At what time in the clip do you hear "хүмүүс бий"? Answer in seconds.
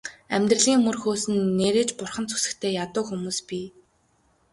3.07-3.65